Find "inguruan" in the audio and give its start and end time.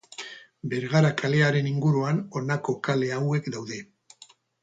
1.73-2.23